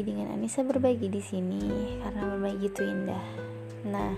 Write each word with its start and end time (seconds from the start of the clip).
lagi 0.00 0.16
dengan 0.16 0.32
Anissa 0.32 0.64
berbagi 0.64 1.12
di 1.12 1.20
sini 1.20 1.60
karena 2.00 2.24
berbagi 2.24 2.72
itu 2.72 2.80
indah. 2.88 3.26
Nah, 3.84 4.12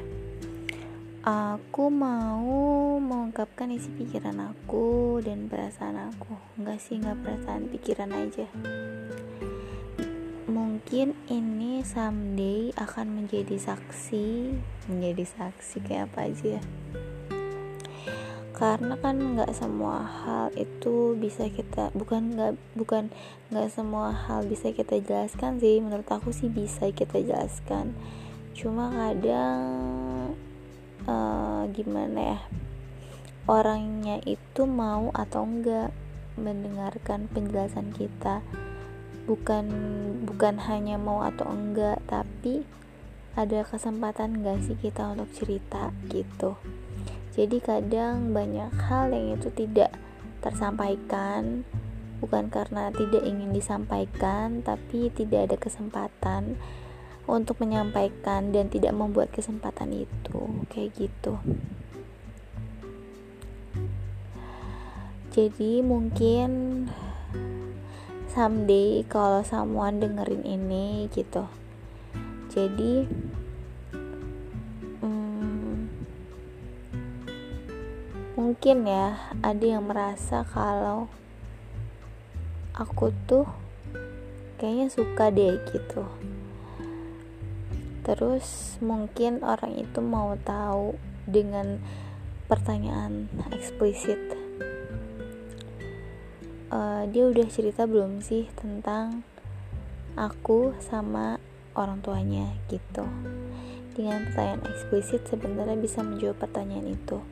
aku 1.27 1.91
mau 1.91 3.03
mengungkapkan 3.03 3.67
isi 3.75 3.91
pikiran 3.91 4.55
aku 4.55 5.19
dan 5.27 5.51
perasaan 5.51 6.07
aku. 6.07 6.39
Enggak 6.55 6.79
sih, 6.87 7.03
enggak 7.03 7.19
perasaan, 7.27 7.67
pikiran 7.67 8.15
aja. 8.15 8.47
Mungkin 10.47 11.19
ini 11.27 11.83
someday 11.83 12.71
akan 12.79 13.19
menjadi 13.19 13.59
saksi, 13.59 14.55
menjadi 14.87 15.27
saksi 15.27 15.83
kayak 15.83 16.15
apa 16.15 16.31
aja 16.31 16.63
ya 16.63 16.65
karena 18.53 19.01
kan 19.01 19.17
nggak 19.17 19.49
semua 19.57 20.05
hal 20.05 20.53
itu 20.61 21.17
bisa 21.17 21.49
kita 21.49 21.89
bukan 21.97 22.37
nggak 22.37 22.53
bukan 22.77 23.09
nggak 23.49 23.73
semua 23.73 24.13
hal 24.13 24.45
bisa 24.45 24.71
kita 24.77 25.01
jelaskan 25.01 25.57
sih. 25.57 25.81
Menurut 25.81 26.05
aku 26.07 26.31
sih 26.37 26.53
bisa 26.53 26.93
kita 26.93 27.19
jelaskan. 27.25 27.97
Cuma 28.53 28.93
kadang 28.93 29.61
uh, 31.09 31.65
gimana 31.73 32.37
ya 32.37 32.41
orangnya 33.49 34.21
itu 34.29 34.69
mau 34.69 35.09
atau 35.17 35.49
enggak 35.49 35.91
mendengarkan 36.37 37.33
penjelasan 37.33 37.91
kita. 37.97 38.45
Bukan 39.25 39.65
bukan 40.29 40.61
hanya 40.69 41.01
mau 41.01 41.25
atau 41.25 41.49
enggak 41.49 42.05
tapi 42.05 42.69
ada 43.33 43.65
kesempatan 43.65 44.45
enggak 44.45 44.61
sih 44.61 44.77
kita 44.77 45.17
untuk 45.17 45.33
cerita 45.33 45.89
gitu 46.13 46.61
jadi 47.33 47.65
kadang 47.65 48.37
banyak 48.37 48.69
hal 48.93 49.09
yang 49.09 49.41
itu 49.41 49.49
tidak 49.57 49.97
tersampaikan. 50.45 51.65
Bukan 52.21 52.53
karena 52.53 52.93
tidak 52.93 53.25
ingin 53.25 53.57
disampaikan 53.57 54.61
tapi 54.61 55.09
tidak 55.11 55.51
ada 55.51 55.57
kesempatan 55.57 56.61
untuk 57.25 57.59
menyampaikan 57.59 58.53
dan 58.53 58.69
tidak 58.69 58.93
membuat 58.93 59.33
kesempatan 59.33 60.05
itu. 60.05 60.41
Kayak 60.69 61.09
gitu. 61.09 61.41
Jadi 65.33 65.81
mungkin 65.81 66.85
someday 68.29 69.01
kalau 69.09 69.41
someone 69.41 70.05
dengerin 70.05 70.45
ini 70.45 71.09
gitu. 71.09 71.49
Jadi 72.53 73.09
mungkin 78.63 78.87
ya 78.87 79.19
ada 79.43 79.67
yang 79.67 79.91
merasa 79.91 80.47
kalau 80.47 81.11
aku 82.79 83.11
tuh 83.27 83.43
kayaknya 84.55 84.87
suka 84.87 85.35
deh 85.35 85.59
gitu. 85.75 86.07
Terus 88.07 88.79
mungkin 88.79 89.43
orang 89.43 89.83
itu 89.83 89.99
mau 89.99 90.39
tahu 90.47 90.95
dengan 91.27 91.83
pertanyaan 92.47 93.27
eksplisit. 93.51 94.23
Uh, 96.71 97.03
dia 97.11 97.35
udah 97.35 97.51
cerita 97.51 97.91
belum 97.91 98.23
sih 98.23 98.47
tentang 98.55 99.27
aku 100.15 100.71
sama 100.79 101.43
orang 101.75 101.99
tuanya 101.99 102.47
gitu? 102.71 103.11
Dengan 103.99 104.23
pertanyaan 104.31 104.71
eksplisit 104.71 105.27
sebenarnya 105.27 105.75
bisa 105.83 106.07
menjawab 106.07 106.39
pertanyaan 106.39 106.95
itu 106.95 107.32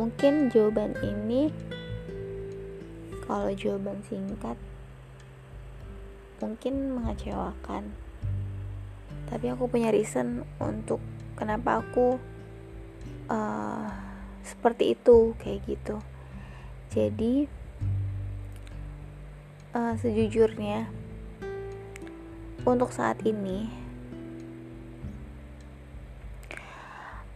mungkin 0.00 0.48
jawaban 0.48 0.96
ini 1.04 1.52
kalau 3.28 3.52
jawaban 3.52 4.00
singkat 4.08 4.56
mungkin 6.40 6.96
mengecewakan. 6.96 7.92
Tapi 9.28 9.46
aku 9.52 9.68
punya 9.68 9.92
reason 9.92 10.48
untuk 10.56 11.04
kenapa 11.36 11.84
aku 11.84 12.16
uh, 13.28 13.92
seperti 14.40 14.96
itu 14.96 15.36
kayak 15.36 15.68
gitu. 15.68 16.00
Jadi 16.96 17.44
uh, 19.76 19.94
sejujurnya 20.00 20.88
untuk 22.64 22.88
saat 22.88 23.20
ini 23.28 23.68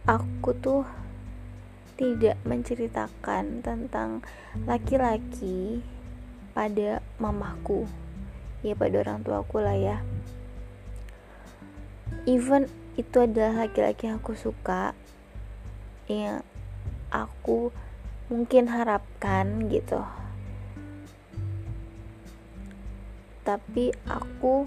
aku 0.09 0.49
tuh 0.57 1.04
tidak 1.95 2.35
menceritakan 2.43 3.63
tentang 3.63 4.19
laki-laki 4.67 5.79
pada 6.51 6.99
mamaku 7.19 7.87
ya 8.63 8.75
pada 8.75 8.99
orang 9.03 9.23
tuaku 9.23 9.63
lah 9.63 9.75
ya. 9.75 9.97
Even 12.27 12.67
itu 12.99 13.23
adalah 13.23 13.67
laki-laki 13.67 14.07
yang 14.11 14.19
aku 14.19 14.35
suka 14.35 14.95
yang 16.11 16.43
aku 17.11 17.71
mungkin 18.27 18.67
harapkan 18.67 19.71
gitu. 19.71 20.03
Tapi 23.45 23.93
aku 24.09 24.65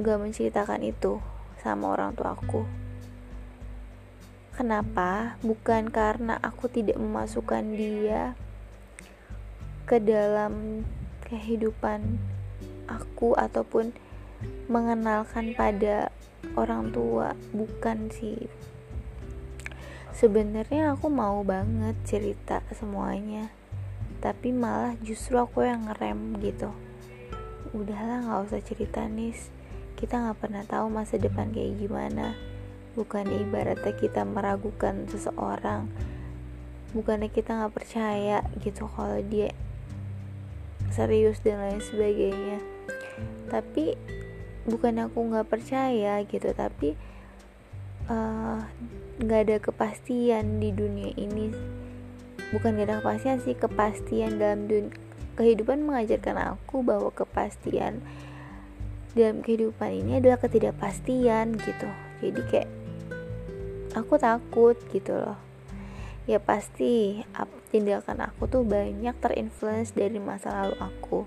gak 0.00 0.20
menceritakan 0.20 0.84
itu 0.84 1.18
sama 1.60 1.92
orang 1.96 2.12
tua 2.16 2.36
aku 2.36 2.79
Kenapa? 4.50 5.38
Bukan 5.46 5.94
karena 5.94 6.34
aku 6.42 6.66
tidak 6.66 6.98
memasukkan 6.98 7.62
dia 7.78 8.34
ke 9.86 10.02
dalam 10.02 10.82
kehidupan 11.26 12.18
aku 12.90 13.38
ataupun 13.38 13.94
mengenalkan 14.66 15.54
pada 15.54 16.10
orang 16.58 16.90
tua, 16.90 17.38
bukan 17.54 18.10
sih. 18.10 18.50
Sebenarnya 20.10 20.98
aku 20.98 21.06
mau 21.06 21.46
banget 21.46 21.94
cerita 22.02 22.66
semuanya, 22.74 23.54
tapi 24.18 24.50
malah 24.50 24.98
justru 25.00 25.38
aku 25.38 25.62
yang 25.62 25.86
ngerem 25.86 26.42
gitu. 26.42 26.74
Udahlah, 27.70 28.26
nggak 28.26 28.50
usah 28.50 28.62
cerita 28.66 29.06
nis. 29.06 29.54
Kita 29.94 30.18
nggak 30.18 30.38
pernah 30.42 30.64
tahu 30.66 30.90
masa 30.90 31.16
depan 31.16 31.54
kayak 31.54 31.78
gimana 31.78 32.49
bukan 32.94 33.26
ibaratnya 33.30 33.94
kita 33.94 34.26
meragukan 34.26 35.06
seseorang. 35.06 35.90
Bukannya 36.90 37.30
kita 37.30 37.54
nggak 37.54 37.74
percaya 37.74 38.42
gitu 38.58 38.90
kalau 38.90 39.22
dia 39.22 39.54
serius 40.90 41.38
dan 41.42 41.62
lain 41.62 41.82
sebagainya. 41.82 42.58
Tapi 43.46 43.94
bukan 44.66 45.06
aku 45.06 45.18
nggak 45.30 45.48
percaya 45.48 46.20
gitu 46.26 46.50
tapi 46.52 46.98
eh, 48.10 48.58
nggak 49.22 49.40
uh, 49.40 49.44
ada 49.46 49.56
kepastian 49.62 50.58
di 50.58 50.74
dunia 50.74 51.14
ini. 51.14 51.54
Bukan 52.50 52.74
gak 52.74 52.90
ada 52.90 52.98
kepastian 52.98 53.38
sih 53.46 53.54
kepastian 53.54 54.42
dalam 54.42 54.66
dunia 54.66 54.90
kehidupan 55.38 55.86
mengajarkan 55.86 56.36
aku 56.52 56.84
bahwa 56.84 57.08
kepastian 57.14 58.04
dalam 59.16 59.40
kehidupan 59.40 60.04
ini 60.04 60.20
adalah 60.20 60.36
ketidakpastian 60.36 61.56
gitu. 61.56 61.88
Jadi 62.20 62.40
kayak 62.52 62.68
aku 63.94 64.14
takut 64.18 64.76
gitu 64.94 65.14
loh. 65.14 65.38
Ya 66.28 66.38
pasti 66.38 67.24
tindakan 67.74 68.30
aku 68.30 68.46
tuh 68.46 68.62
banyak 68.62 69.14
terinfluence 69.18 69.94
dari 69.96 70.22
masa 70.22 70.62
lalu 70.62 70.76
aku. 70.78 71.20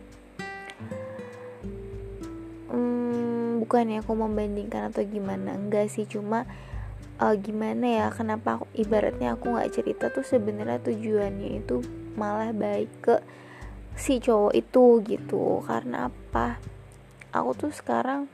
Hmm, 2.71 3.59
bukannya 3.59 3.99
aku 3.99 4.15
membandingkan 4.15 4.93
atau 4.93 5.03
gimana? 5.03 5.59
Enggak 5.59 5.91
sih 5.91 6.07
cuma 6.07 6.47
uh, 7.19 7.35
gimana 7.35 7.85
ya 7.85 8.07
kenapa 8.15 8.61
aku, 8.61 8.65
ibaratnya 8.79 9.35
aku 9.35 9.51
nggak 9.51 9.71
cerita 9.75 10.05
tuh 10.07 10.23
sebenarnya 10.23 10.79
tujuannya 10.79 11.49
itu 11.59 11.83
malah 12.15 12.55
baik 12.55 12.89
ke 13.03 13.15
si 13.99 14.23
cowok 14.23 14.53
itu 14.55 15.03
gitu. 15.03 15.59
Karena 15.67 16.07
apa? 16.07 16.63
Aku 17.33 17.57
tuh 17.57 17.73
sekarang 17.75 18.29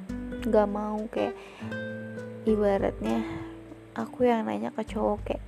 nggak 0.46 0.70
mau 0.70 1.02
kayak 1.10 1.34
ibaratnya 2.46 3.49
aku 4.00 4.28
yang 4.28 4.48
nanya 4.48 4.72
ke 4.72 4.84
cowok 4.88 5.20
kayak 5.28 5.44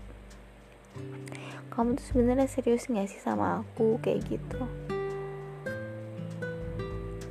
kamu 1.72 1.96
tuh 1.96 2.06
sebenarnya 2.12 2.52
serius 2.52 2.92
gak 2.92 3.08
sih 3.08 3.24
sama 3.24 3.64
aku? 3.64 3.96
Kayak 4.04 4.28
gitu. 4.28 4.60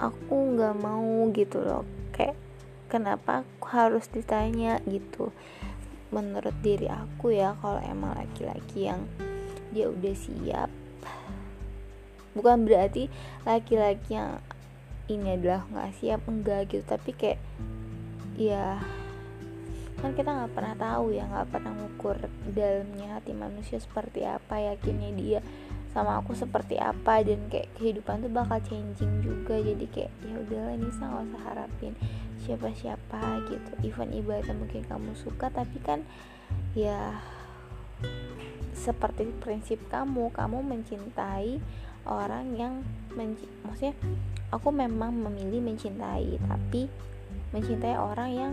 Aku 0.00 0.56
nggak 0.56 0.80
mau 0.80 1.28
gitu 1.36 1.60
loh. 1.60 1.84
Kayak 2.16 2.40
kenapa 2.88 3.44
aku 3.44 3.68
harus 3.68 4.08
ditanya? 4.08 4.80
Gitu. 4.88 5.28
Menurut 6.08 6.56
diri 6.64 6.88
aku 6.88 7.36
ya 7.36 7.52
kalau 7.60 7.84
emang 7.84 8.16
laki-laki 8.16 8.88
yang 8.88 9.04
dia 9.76 9.92
udah 9.92 10.16
siap. 10.16 10.72
Bukan 12.32 12.64
berarti 12.64 13.12
laki-laki 13.44 14.16
yang 14.16 14.40
ini 15.12 15.36
adalah 15.36 15.68
nggak 15.68 16.00
siap. 16.00 16.24
Enggak 16.24 16.72
gitu. 16.72 16.84
Tapi 16.88 17.12
kayak 17.12 17.40
ya 18.40 18.80
kan 20.00 20.16
kita 20.16 20.32
nggak 20.32 20.52
pernah 20.56 20.74
tahu 20.80 21.12
ya 21.12 21.28
nggak 21.28 21.48
pernah 21.52 21.72
ngukur 21.76 22.16
dalamnya 22.56 23.20
hati 23.20 23.36
manusia 23.36 23.76
seperti 23.76 24.24
apa 24.24 24.56
yakinnya 24.56 25.10
dia 25.12 25.40
sama 25.90 26.22
aku 26.22 26.38
seperti 26.38 26.78
apa 26.78 27.20
dan 27.26 27.50
kayak 27.50 27.66
kehidupan 27.74 28.22
tuh 28.22 28.30
bakal 28.30 28.62
changing 28.62 29.10
juga. 29.20 29.58
Jadi 29.58 29.86
kayak 29.90 30.12
ya 30.22 30.34
udahlah 30.38 30.76
Nisa 30.78 31.02
nggak 31.02 31.24
usah 31.26 31.42
harapin 31.50 31.94
siapa-siapa 32.46 33.22
gitu. 33.50 33.70
Even 33.82 34.14
ibaratnya 34.14 34.54
mungkin 34.54 34.86
kamu 34.86 35.12
suka 35.18 35.50
tapi 35.50 35.78
kan 35.82 36.06
ya 36.78 37.18
seperti 38.72 39.28
prinsip 39.42 39.82
kamu 39.92 40.32
kamu 40.32 40.64
mencintai 40.64 41.60
orang 42.08 42.56
yang 42.56 42.80
menci 43.12 43.44
maksudnya 43.60 43.92
aku 44.48 44.72
memang 44.72 45.12
memilih 45.12 45.60
mencintai 45.60 46.40
tapi 46.48 46.88
mencintai 47.52 47.96
orang 48.00 48.30
yang 48.32 48.52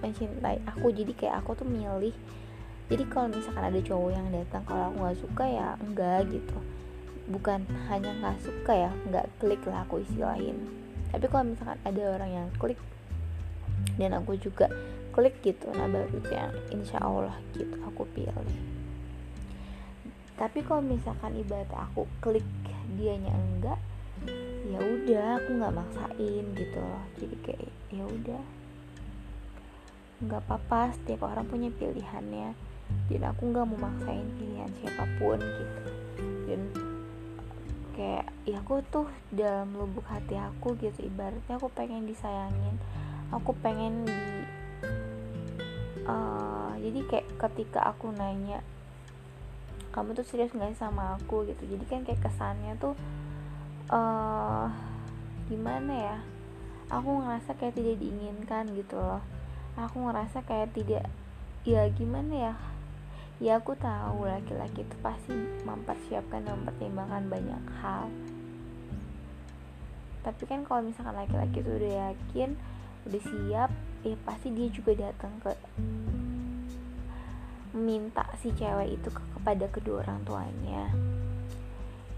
mencintai 0.00 0.62
aku. 0.66 0.90
Jadi 0.90 1.12
kayak 1.14 1.44
aku 1.44 1.58
tuh 1.62 1.68
milih. 1.68 2.14
Jadi 2.88 3.04
kalau 3.12 3.28
misalkan 3.28 3.64
ada 3.68 3.80
cowok 3.84 4.10
yang 4.16 4.26
datang 4.32 4.62
kalau 4.64 4.88
aku 4.88 4.96
nggak 5.02 5.18
suka 5.20 5.44
ya 5.44 5.68
enggak 5.80 6.20
gitu. 6.32 6.58
Bukan 7.28 7.68
hanya 7.92 8.10
nggak 8.18 8.40
suka 8.40 8.72
ya 8.72 8.90
nggak 9.08 9.26
klik 9.36 9.60
lah 9.68 9.84
aku 9.84 10.00
istilahin 10.00 10.78
tapi 11.08 11.24
kalau 11.28 11.44
misalkan 11.48 11.80
ada 11.88 12.02
orang 12.12 12.30
yang 12.30 12.48
klik 12.60 12.80
dan 13.96 14.12
aku 14.12 14.36
juga 14.36 14.68
klik 15.16 15.40
gitu 15.40 15.72
nah 15.72 15.88
baru 15.88 16.20
yang 16.28 16.52
insya 16.70 17.00
Allah 17.00 17.34
gitu 17.56 17.74
aku 17.82 18.04
pilih. 18.12 18.60
Tapi 20.38 20.62
kalau 20.62 20.84
misalkan 20.84 21.34
ibarat 21.34 21.66
aku 21.74 22.06
klik 22.22 22.46
dianya 22.94 23.32
enggak 23.34 23.80
ya 24.68 24.78
udah 24.78 25.40
aku 25.42 25.50
nggak 25.58 25.74
maksain 25.74 26.44
gitu 26.54 26.78
loh. 26.78 27.04
Jadi 27.18 27.36
kayak 27.42 27.72
ya 27.90 28.04
udah 28.04 28.42
nggak 30.18 30.42
apa-apa 30.50 30.90
setiap 30.98 31.30
orang 31.30 31.46
punya 31.46 31.70
pilihannya. 31.70 32.54
Dan 33.06 33.22
aku 33.24 33.52
nggak 33.52 33.66
mau 33.68 33.78
maksain 33.88 34.26
pilihan 34.40 34.70
siapa 34.80 35.04
pun 35.20 35.38
gitu. 35.38 35.80
Dan 36.48 36.60
kayak 37.94 38.26
ya 38.46 38.58
aku 38.62 38.82
tuh 38.90 39.06
dalam 39.30 39.74
lubuk 39.78 40.06
hati 40.10 40.34
aku 40.34 40.74
gitu. 40.82 41.06
Ibaratnya 41.06 41.60
aku 41.60 41.70
pengen 41.70 42.08
disayangin. 42.08 42.74
Aku 43.30 43.54
pengen 43.62 44.08
di 44.08 44.18
uh, 46.08 46.72
jadi 46.80 47.00
kayak 47.06 47.26
ketika 47.36 47.84
aku 47.84 48.08
nanya 48.10 48.64
kamu 49.92 50.14
tuh 50.14 50.26
serius 50.26 50.54
nggak 50.54 50.74
sama 50.74 51.14
aku? 51.20 51.46
gitu. 51.46 51.62
Jadi 51.62 51.84
kan 51.86 52.00
kayak 52.02 52.24
kesannya 52.24 52.74
tuh 52.80 52.98
uh, 53.92 54.66
gimana 55.46 55.92
ya? 55.94 56.18
Aku 56.88 57.20
ngerasa 57.20 57.52
kayak 57.60 57.76
tidak 57.76 58.00
diinginkan 58.00 58.72
gitu 58.72 58.96
loh 58.96 59.37
aku 59.78 60.10
ngerasa 60.10 60.42
kayak 60.42 60.74
tidak 60.74 61.06
ya 61.62 61.86
gimana 61.94 62.34
ya? 62.50 62.54
Ya 63.38 63.52
aku 63.62 63.78
tahu 63.78 64.26
laki-laki 64.26 64.82
itu 64.82 64.96
pasti 64.98 65.30
mempersiapkan 65.62 66.42
dan 66.42 66.58
mempertimbangkan 66.58 67.30
banyak 67.30 67.64
hal. 67.78 68.10
Tapi 70.26 70.42
kan 70.50 70.66
kalau 70.66 70.82
misalkan 70.82 71.14
laki-laki 71.14 71.62
itu 71.62 71.70
udah 71.70 71.92
yakin 72.10 72.58
udah 73.06 73.22
siap 73.22 73.70
ya 74.02 74.14
pasti 74.26 74.50
dia 74.50 74.68
juga 74.74 74.92
datang 74.98 75.32
ke 75.38 75.54
minta 77.78 78.26
si 78.42 78.50
cewek 78.50 78.98
itu 78.98 79.08
ke, 79.14 79.22
kepada 79.38 79.66
kedua 79.70 80.02
orang 80.02 80.20
tuanya. 80.26 80.90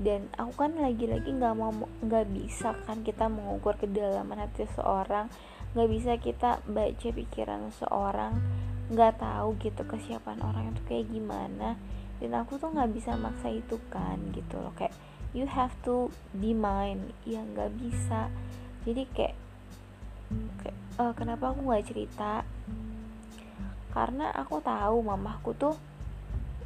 Dan 0.01 0.33
aku 0.41 0.65
kan 0.65 0.73
lagi-lagi 0.81 1.29
nggak 1.29 1.55
mau 1.61 1.69
nggak 2.01 2.27
bisa 2.33 2.73
kan 2.89 3.05
kita 3.05 3.29
mengukur 3.29 3.77
kedalaman 3.77 4.41
hati 4.41 4.65
seseorang 4.65 5.29
nggak 5.71 5.91
bisa 5.91 6.13
kita 6.19 6.51
baca 6.67 7.09
pikiran 7.15 7.71
seseorang 7.71 8.35
nggak 8.91 9.23
tahu 9.23 9.55
gitu 9.63 9.87
kesiapan 9.87 10.43
orang 10.43 10.75
itu 10.75 10.83
kayak 10.91 11.07
gimana. 11.07 11.79
Dan 12.19 12.37
aku 12.37 12.59
tuh 12.59 12.75
nggak 12.75 12.91
bisa 12.93 13.15
maksa 13.17 13.49
itu 13.49 13.79
kan 13.89 14.19
gitu 14.35 14.59
loh. 14.59 14.75
Kayak 14.75 14.93
you 15.31 15.47
have 15.47 15.73
to 15.87 16.11
be 16.35 16.51
mine. 16.53 17.15
Ya 17.23 17.41
nggak 17.47 17.71
bisa. 17.79 18.29
Jadi 18.83 19.07
kayak, 19.15 19.37
kayak 20.61 20.79
uh, 20.99 21.15
kenapa 21.15 21.55
aku 21.55 21.63
nggak 21.65 21.87
cerita? 21.87 22.43
Karena 23.95 24.35
aku 24.35 24.59
tahu 24.59 25.07
mamaku 25.07 25.51
tuh 25.55 25.75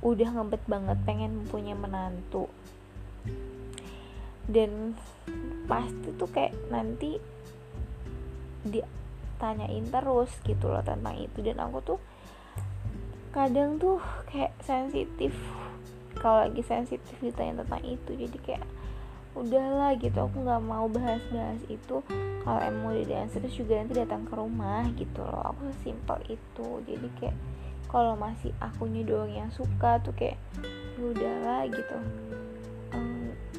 udah 0.05 0.29
ngebet 0.33 0.65
banget 0.65 0.99
pengen 1.05 1.45
punya 1.49 1.77
menantu. 1.77 2.49
Dan 4.49 4.97
pasti 5.69 6.09
tuh 6.17 6.29
kayak 6.29 6.57
nanti 6.69 7.34
ditanyain 8.65 9.85
terus 9.89 10.31
gitu 10.43 10.73
loh 10.73 10.83
tentang 10.83 11.17
itu. 11.21 11.39
Dan 11.45 11.61
aku 11.61 11.79
tuh 11.85 11.99
kadang 13.35 13.77
tuh 13.77 13.99
kayak 14.31 14.55
sensitif 14.63 15.35
kalau 16.19 16.47
lagi 16.47 16.63
sensitif 16.65 17.17
ditanya 17.21 17.63
tentang 17.63 17.83
itu. 17.85 18.11
Jadi 18.17 18.39
kayak 18.41 18.65
udahlah 19.35 19.99
gitu. 19.99 20.17
Aku 20.17 20.37
nggak 20.43 20.63
mau 20.65 20.87
bahas-bahas 20.89 21.61
itu. 21.69 22.01
Kalau 22.45 22.61
emang 22.61 22.95
udah 22.95 23.05
dan 23.05 23.29
serius 23.31 23.57
juga 23.57 23.81
nanti 23.81 23.95
datang 23.95 24.23
ke 24.25 24.35
rumah 24.35 24.87
gitu 24.95 25.21
loh. 25.21 25.55
Aku 25.55 25.71
sesimpel 25.75 26.19
itu. 26.39 26.69
Jadi 26.87 27.09
kayak 27.21 27.37
kalau 27.91 28.19
masih 28.19 28.51
akunya 28.59 29.07
doang 29.07 29.31
yang 29.31 29.51
suka 29.55 30.03
tuh 30.03 30.15
kayak 30.19 30.39
ya 30.99 31.03
udahlah 31.03 31.63
gitu. 31.71 31.97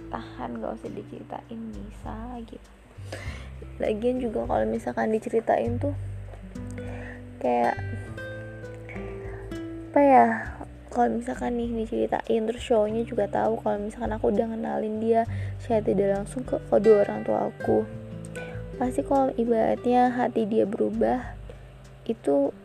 Tahan 0.05 0.63
gak 0.63 0.79
usah 0.79 0.91
diceritain 0.95 1.59
bisa 1.75 2.15
gitu 2.47 2.75
lagian 3.79 4.23
juga 4.23 4.47
kalau 4.47 4.65
misalkan 4.67 5.11
diceritain 5.11 5.75
tuh 5.77 5.95
kayak 7.43 7.75
apa 9.91 9.99
ya 10.03 10.27
kalau 10.95 11.11
misalkan 11.19 11.59
nih 11.59 11.83
diceritain 11.83 12.47
terus 12.47 12.63
shownya 12.63 13.03
juga 13.03 13.27
tahu 13.27 13.59
kalau 13.59 13.83
misalkan 13.83 14.15
aku 14.15 14.31
udah 14.31 14.47
kenalin 14.47 15.03
dia 15.03 15.27
saya 15.59 15.83
tidak 15.83 16.23
langsung 16.23 16.47
ke 16.47 16.55
kedua 16.71 17.03
orang 17.03 17.27
tua 17.27 17.51
aku. 17.51 17.83
Pasti 18.79 19.03
kalau 19.03 19.31
ibaratnya 19.35 20.11
hati 20.11 20.47
dia 20.47 20.63
berubah 20.63 21.35
itu 22.07 22.55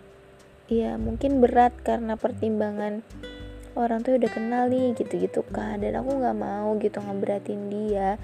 ya 0.70 0.94
mungkin 0.94 1.42
berat 1.42 1.74
karena 1.82 2.14
pertimbangan 2.14 3.02
orang 3.74 4.02
tuh 4.06 4.14
udah 4.14 4.30
kenal 4.30 4.70
nih 4.70 4.94
gitu-gitu 4.94 5.42
kan. 5.50 5.82
Dan 5.82 5.98
aku 5.98 6.22
nggak 6.22 6.38
mau 6.38 6.78
gitu 6.78 7.02
ngeberatin 7.02 7.66
dia 7.66 8.14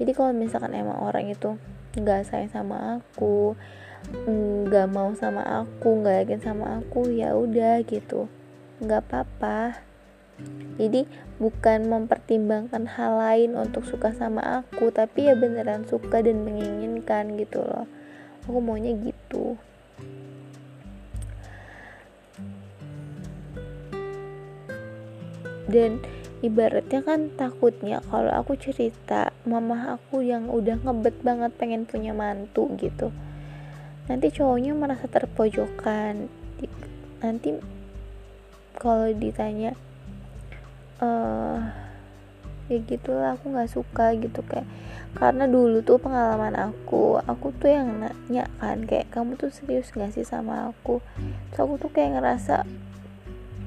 jadi 0.00 0.10
kalau 0.12 0.34
misalkan 0.34 0.74
emang 0.74 0.98
orang 0.98 1.30
itu 1.30 1.54
nggak 1.94 2.26
sayang 2.26 2.50
sama 2.50 2.98
aku 2.98 3.54
nggak 4.28 4.88
mau 4.92 5.16
sama 5.16 5.40
aku 5.64 6.02
nggak 6.02 6.26
yakin 6.26 6.40
sama 6.44 6.82
aku 6.82 7.08
ya 7.08 7.32
udah 7.32 7.80
gitu. 7.88 8.28
Nggak 8.82 9.08
apa-apa. 9.08 9.80
Jadi 10.76 11.06
bukan 11.38 11.86
mempertimbangkan 11.86 12.90
hal 12.90 13.22
lain 13.22 13.54
untuk 13.54 13.86
suka 13.86 14.10
sama 14.12 14.42
aku 14.62 14.90
tapi 14.90 15.30
ya 15.30 15.38
beneran 15.38 15.86
suka 15.86 16.20
dan 16.20 16.42
menginginkan 16.42 17.38
gitu 17.38 17.62
loh. 17.62 17.86
Aku 18.44 18.60
maunya 18.60 18.92
gitu. 18.98 19.56
Dan 25.64 26.04
ibaratnya 26.44 27.00
kan 27.00 27.32
takutnya 27.40 28.04
kalau 28.12 28.28
aku 28.28 28.60
cerita 28.60 29.32
mama 29.48 29.96
aku 29.96 30.20
yang 30.20 30.52
udah 30.52 30.76
ngebet 30.84 31.16
banget 31.24 31.50
pengen 31.56 31.88
punya 31.88 32.12
mantu 32.12 32.68
gitu 32.76 33.08
nanti 34.04 34.28
cowoknya 34.28 34.76
merasa 34.76 35.08
terpojokan. 35.08 36.28
Nanti 37.24 37.56
kalau 38.76 39.08
ditanya 39.16 39.72
uh, 41.00 41.56
ya 42.68 42.78
gitulah 42.84 43.36
aku 43.36 43.52
nggak 43.52 43.72
suka 43.72 44.12
gitu 44.16 44.40
kayak 44.44 44.68
karena 45.14 45.46
dulu 45.46 45.84
tuh 45.84 46.00
pengalaman 46.00 46.56
aku 46.56 47.20
aku 47.22 47.54
tuh 47.60 47.70
yang 47.70 48.02
nanya 48.02 48.50
kan 48.58 48.82
kayak 48.82 49.08
kamu 49.14 49.38
tuh 49.38 49.52
serius 49.52 49.94
gak 49.94 50.12
sih 50.12 50.26
sama 50.26 50.68
aku? 50.68 51.00
Terus 51.52 51.60
aku 51.64 51.74
tuh 51.80 51.90
kayak 51.92 52.20
ngerasa 52.20 52.68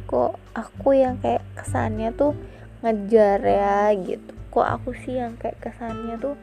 kok 0.07 0.39
aku 0.53 0.89
yang 0.95 1.17
kayak 1.19 1.43
kesannya 1.57 2.13
tuh 2.13 2.37
ngejar 2.83 3.39
ya 3.41 3.93
gitu. 3.97 4.31
Kok 4.53 4.67
aku 4.67 4.89
sih 5.05 5.17
yang 5.19 5.37
kayak 5.37 5.61
kesannya 5.61 6.15
tuh 6.17 6.35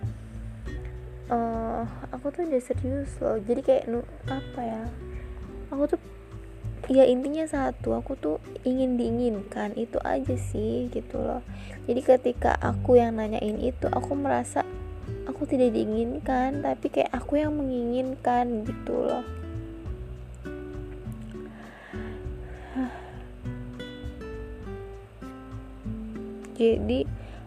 uh, 1.30 1.84
aku 2.14 2.30
tuh 2.34 2.46
udah 2.46 2.62
serius 2.62 3.10
loh. 3.18 3.38
Jadi 3.42 3.60
kayak 3.62 3.84
apa 4.30 4.60
ya 4.60 4.82
aku 5.70 5.96
tuh 5.96 6.00
ya 6.92 7.08
intinya 7.08 7.48
satu 7.48 7.96
aku 7.96 8.12
tuh 8.20 8.36
ingin 8.62 9.00
diinginkan 9.00 9.72
itu 9.74 9.96
aja 10.04 10.36
sih 10.36 10.92
gitu 10.92 11.18
loh. 11.20 11.42
Jadi 11.84 12.00
ketika 12.00 12.56
aku 12.60 13.00
yang 13.00 13.16
nanyain 13.16 13.60
itu 13.60 13.88
aku 13.88 14.12
merasa 14.16 14.64
aku 15.24 15.48
tidak 15.48 15.72
diinginkan 15.72 16.60
tapi 16.60 16.86
kayak 16.92 17.12
aku 17.12 17.40
yang 17.40 17.56
menginginkan 17.56 18.64
gitu 18.68 19.04
loh 19.04 19.24
jadi 26.64 27.04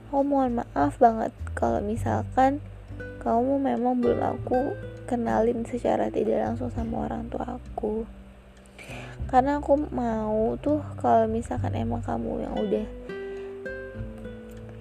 aku 0.07 0.21
mohon 0.21 0.61
maaf 0.61 1.01
banget 1.01 1.33
kalau 1.57 1.81
misalkan 1.81 2.61
kamu 3.25 3.57
memang 3.59 3.97
belum 3.97 4.21
aku 4.21 4.77
kenalin 5.09 5.65
secara 5.65 6.07
tidak 6.13 6.45
langsung 6.45 6.69
sama 6.69 7.09
orang 7.09 7.27
tua 7.27 7.57
aku. 7.57 8.05
Karena 9.27 9.59
aku 9.59 9.89
mau 9.91 10.55
tuh 10.61 10.79
kalau 11.01 11.25
misalkan 11.27 11.75
emang 11.75 11.99
kamu 12.05 12.47
yang 12.47 12.55
udah 12.55 12.87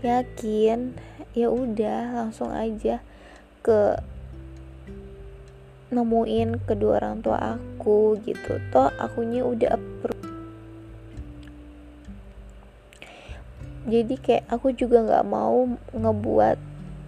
yakin 0.06 0.94
ya 1.34 1.50
udah 1.50 2.14
langsung 2.14 2.54
aja 2.54 3.02
ke 3.66 3.98
nemuin 5.90 6.62
kedua 6.62 7.02
orang 7.02 7.18
tua 7.24 7.58
aku 7.58 8.14
gitu. 8.22 8.62
Toh 8.70 8.94
akunya 9.02 9.42
udah 9.42 9.74
approve 9.74 10.15
jadi 13.86 14.14
kayak 14.18 14.44
aku 14.50 14.74
juga 14.74 15.06
nggak 15.06 15.26
mau 15.30 15.70
ngebuat 15.94 16.58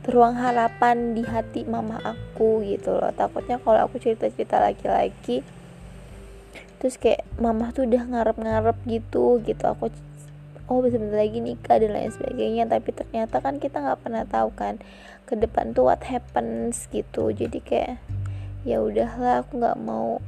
ruang 0.09 0.39
harapan 0.41 1.13
di 1.13 1.27
hati 1.27 1.69
mama 1.69 2.01
aku 2.01 2.65
gitu 2.65 2.97
loh. 2.97 3.13
Takutnya 3.13 3.61
kalau 3.61 3.85
aku 3.85 4.01
cerita 4.01 4.31
cerita 4.33 4.63
laki-laki 4.63 5.45
terus 6.79 6.95
kayak 6.95 7.27
mama 7.43 7.75
tuh 7.75 7.91
udah 7.91 8.07
ngarep-ngarep 8.07 8.79
gitu 8.87 9.43
gitu. 9.43 9.65
Aku 9.67 9.91
oh 10.71 10.85
sebentar 10.87 11.19
lagi 11.19 11.43
nikah 11.43 11.83
dan 11.83 11.93
lain 11.93 12.15
sebagainya. 12.15 12.65
Tapi 12.71 12.89
ternyata 12.95 13.43
kan 13.43 13.59
kita 13.59 13.83
nggak 13.83 14.01
pernah 14.01 14.25
tahu 14.25 14.49
kan 14.55 14.79
ke 15.27 15.35
depan 15.37 15.75
tuh 15.75 15.91
what 15.91 16.01
happens 16.07 16.87
gitu. 16.89 17.35
Jadi 17.35 17.59
kayak 17.61 17.99
ya 18.63 18.81
udahlah 18.81 19.45
aku 19.45 19.61
nggak 19.61 19.79
mau 19.83 20.23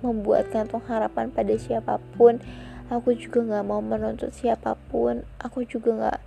membuat 0.00 0.50
kantung 0.52 0.84
harapan 0.84 1.28
pada 1.32 1.54
siapa 1.56 1.96
pun 2.16 2.40
aku 2.92 3.16
juga 3.16 3.44
nggak 3.44 3.64
mau 3.64 3.84
menuntut 3.84 4.32
siapa 4.32 4.76
pun. 4.90 5.24
Aku 5.40 5.64
juga 5.64 5.90
nggak 5.94 6.20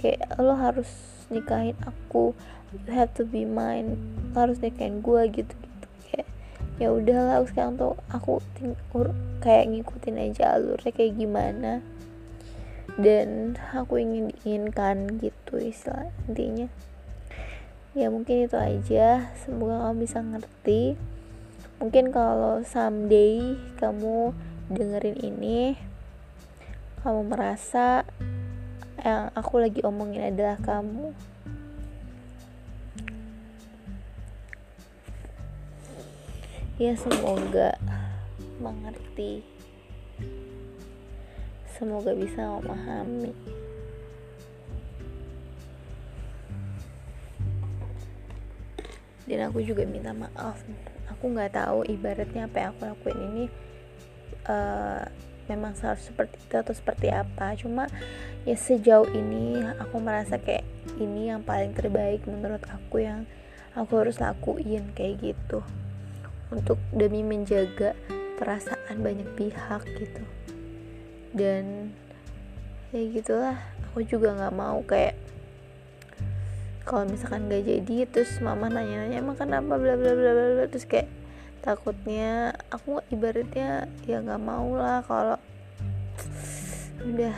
kayak 0.00 0.40
lo 0.40 0.56
harus 0.56 0.88
nikahin 1.28 1.76
aku. 1.84 2.32
You 2.72 2.92
have 2.92 3.12
to 3.16 3.24
be 3.24 3.48
mine. 3.48 3.96
Lo 4.32 4.48
harus 4.48 4.60
nikahin 4.60 5.00
gue 5.00 5.22
gitu 5.32 5.54
ya 6.78 6.94
udahlah 6.94 7.42
sekarang 7.42 7.74
tuh 7.74 7.98
aku 8.06 8.38
ur, 8.94 9.10
kayak 9.42 9.66
ngikutin 9.74 10.30
aja 10.30 10.54
alurnya 10.54 10.94
kayak 10.94 11.18
gimana. 11.18 11.82
Dan 12.98 13.58
aku 13.74 14.02
ingin 14.02 14.30
diinginkan 14.30 15.18
gitu 15.22 15.58
istilah 15.58 16.10
intinya. 16.26 16.66
Ya 17.94 18.10
mungkin 18.10 18.46
itu 18.46 18.58
aja. 18.58 19.30
Semoga 19.42 19.86
kamu 19.86 20.02
bisa 20.02 20.18
ngerti. 20.22 20.98
Mungkin 21.78 22.10
kalau 22.10 22.62
someday 22.66 23.54
kamu 23.78 24.34
dengerin 24.68 25.16
ini 25.24 25.80
kamu 27.00 27.24
merasa 27.24 28.04
yang 29.00 29.32
aku 29.32 29.64
lagi 29.64 29.80
omongin 29.80 30.28
adalah 30.28 30.60
kamu. 30.60 31.16
Ya 36.76 36.92
semoga 36.94 37.74
mengerti. 38.60 39.40
Semoga 41.74 42.12
bisa 42.12 42.44
memahami. 42.58 43.32
Dan 49.24 49.48
aku 49.48 49.64
juga 49.64 49.88
minta 49.88 50.12
maaf. 50.12 50.60
Aku 51.08 51.32
nggak 51.32 51.56
tahu 51.56 51.88
ibaratnya 51.88 52.44
apa 52.46 52.56
yang 52.58 52.70
aku 52.76 52.82
lakuin 52.84 53.20
ini 53.32 53.44
uh, 54.48 55.04
memang 55.48 55.72
harus 55.78 56.04
seperti 56.04 56.36
itu 56.40 56.54
atau 56.56 56.74
seperti 56.76 57.08
apa. 57.12 57.56
Cuma 57.56 57.88
ya 58.44 58.56
sejauh 58.56 59.08
ini 59.12 59.60
aku 59.80 60.00
merasa 60.00 60.36
kayak 60.40 60.64
ini 61.00 61.32
yang 61.32 61.44
paling 61.44 61.72
terbaik 61.72 62.24
menurut 62.28 62.64
aku 62.68 63.04
yang 63.04 63.24
aku 63.76 64.04
harus 64.04 64.20
lakuin 64.20 64.92
kayak 64.92 65.20
gitu. 65.20 65.64
Untuk 66.48 66.80
demi 66.92 67.20
menjaga 67.20 67.92
perasaan 68.40 69.04
banyak 69.04 69.28
pihak 69.36 69.82
gitu. 70.00 70.24
Dan 71.32 71.92
ya 72.92 73.02
gitulah. 73.12 73.58
Aku 73.92 74.04
juga 74.04 74.36
nggak 74.36 74.56
mau 74.56 74.84
kayak 74.84 75.16
kalau 76.88 77.04
misalkan 77.04 77.52
gak 77.52 77.68
jadi 77.68 78.08
terus 78.08 78.40
mama 78.40 78.72
nanya-nanya 78.72 79.20
emang 79.20 79.36
kenapa? 79.36 79.76
bla 79.76 79.92
bla 79.92 80.12
bla 80.16 80.32
bla 80.32 80.64
terus 80.72 80.88
kayak 80.88 81.17
takutnya 81.60 82.54
aku 82.70 83.02
ibaratnya 83.10 83.90
ya 84.06 84.22
nggak 84.22 84.42
mau 84.42 84.72
lah 84.74 85.02
kalau 85.04 85.38
udah 87.04 87.36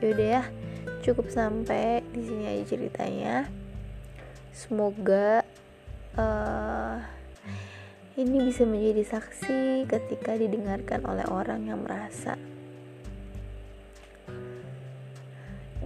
yaudah 0.00 0.28
ya 0.40 0.42
cukup 1.04 1.30
sampai 1.30 2.02
di 2.10 2.22
sini 2.26 2.44
aja 2.50 2.64
ceritanya. 2.74 3.46
Semoga 4.50 5.44
uh, 6.16 6.98
ini 8.16 8.48
bisa 8.48 8.64
menjadi 8.64 9.04
saksi 9.04 9.84
ketika 9.86 10.34
didengarkan 10.34 11.04
oleh 11.04 11.26
orang 11.28 11.68
yang 11.68 11.84
merasa. 11.84 12.34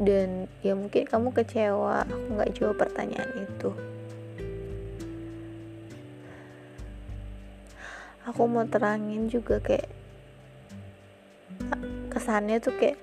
Dan 0.00 0.48
ya 0.64 0.72
mungkin 0.72 1.04
kamu 1.04 1.34
kecewa 1.36 2.08
aku 2.08 2.26
nggak 2.40 2.52
jawab 2.56 2.80
pertanyaan 2.80 3.44
itu 3.44 3.89
aku 8.28 8.44
mau 8.44 8.64
terangin 8.68 9.32
juga 9.32 9.56
kayak 9.60 9.88
kesannya 12.12 12.60
tuh 12.60 12.74
kayak 12.76 13.00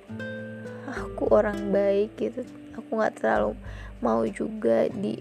aku 0.85 1.29
orang 1.33 1.73
baik 1.73 2.13
gitu. 2.19 2.45
Aku 2.77 3.01
nggak 3.01 3.17
terlalu 3.21 3.57
mau 4.03 4.21
juga 4.29 4.85
di 4.93 5.17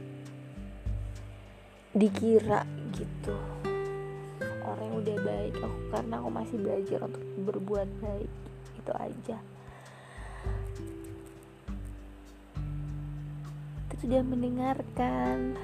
dikira 1.96 2.68
gitu. 2.92 3.32
Orang 4.66 4.84
yang 4.92 4.96
udah 5.00 5.18
baik 5.24 5.54
aku 5.56 5.80
karena 5.88 6.14
aku 6.20 6.28
masih 6.28 6.56
belajar 6.60 6.98
untuk 7.08 7.24
berbuat 7.48 7.88
baik 8.04 8.32
itu 8.76 8.92
aja. 8.92 9.38
Sudah 13.96 14.22
mendengarkan. 14.22 15.56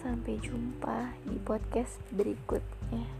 Sampai 0.00 0.40
jumpa 0.40 1.12
di 1.28 1.36
podcast 1.44 2.00
berikutnya 2.08 3.19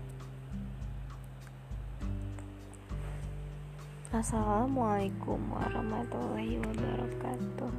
Assalamualaikum 4.11 5.39
warahmatullahi 5.55 6.59
wabarakatuh. 6.59 7.71